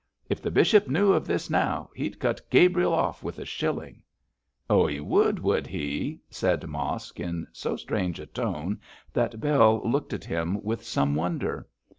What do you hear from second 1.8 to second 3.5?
he'd cut Gabriel off with a